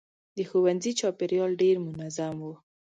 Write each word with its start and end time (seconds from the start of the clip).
د 0.35 0.37
ښوونځي 0.49 0.91
چاپېریال 0.99 1.51
ډېر 1.61 1.75
منظم 1.87 2.35
و. 2.47 2.51